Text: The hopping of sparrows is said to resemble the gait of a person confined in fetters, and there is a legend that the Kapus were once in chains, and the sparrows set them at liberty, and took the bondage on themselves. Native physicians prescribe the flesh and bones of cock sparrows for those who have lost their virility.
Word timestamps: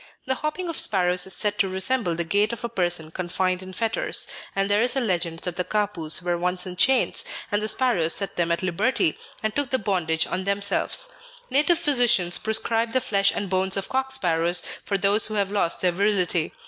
The 0.25 0.33
hopping 0.33 0.67
of 0.67 0.79
sparrows 0.79 1.27
is 1.27 1.35
said 1.35 1.59
to 1.59 1.69
resemble 1.69 2.15
the 2.15 2.23
gait 2.23 2.51
of 2.53 2.63
a 2.63 2.69
person 2.69 3.11
confined 3.11 3.61
in 3.61 3.71
fetters, 3.71 4.25
and 4.55 4.67
there 4.67 4.81
is 4.81 4.95
a 4.95 4.99
legend 4.99 5.41
that 5.41 5.57
the 5.57 5.63
Kapus 5.63 6.23
were 6.23 6.39
once 6.39 6.65
in 6.65 6.75
chains, 6.75 7.23
and 7.51 7.61
the 7.61 7.67
sparrows 7.67 8.13
set 8.15 8.35
them 8.35 8.51
at 8.51 8.63
liberty, 8.63 9.15
and 9.43 9.55
took 9.55 9.69
the 9.69 9.77
bondage 9.77 10.25
on 10.25 10.43
themselves. 10.45 11.07
Native 11.51 11.77
physicians 11.77 12.39
prescribe 12.39 12.93
the 12.93 12.99
flesh 12.99 13.31
and 13.35 13.47
bones 13.47 13.77
of 13.77 13.89
cock 13.89 14.11
sparrows 14.11 14.63
for 14.83 14.97
those 14.97 15.27
who 15.27 15.35
have 15.35 15.51
lost 15.51 15.81
their 15.81 15.91
virility. 15.91 16.51